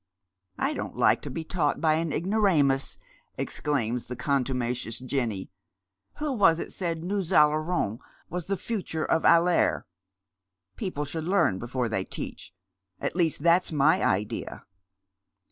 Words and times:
"I 0.57 0.73
don't 0.73 0.95
Hke 0.95 1.21
to 1.21 1.29
be 1.29 1.43
taught 1.43 1.79
by 1.79 1.93
an 1.93 2.11
ignoramus," 2.11 2.97
exclaims 3.37 4.05
the 4.05 4.15
con 4.15 4.43
tumacious 4.43 4.99
Jenny." 5.05 5.51
Who 6.17 6.31
was 6.33 6.57
it 6.57 6.73
said 6.73 7.03
nous 7.03 7.31
ailerons 7.31 7.99
was 8.27 8.45
the 8.47 8.57
future 8.57 9.05
of 9.05 9.23
aller? 9.25 9.85
People 10.75 11.05
should 11.05 11.25
learn 11.25 11.59
before 11.59 11.87
they 11.87 12.03
teach. 12.03 12.51
At 12.99 13.15
least, 13.15 13.43
that's 13.43 13.71
my 13.71 14.03
idea." 14.03 14.65